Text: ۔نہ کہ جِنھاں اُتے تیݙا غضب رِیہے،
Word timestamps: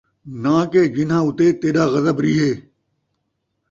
۔نہ 0.43 0.55
کہ 0.71 0.81
جِنھاں 0.95 1.23
اُتے 1.27 1.47
تیݙا 1.59 1.83
غضب 1.93 2.17
رِیہے، 2.23 2.51